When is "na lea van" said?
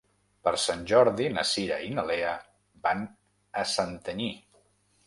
1.99-3.05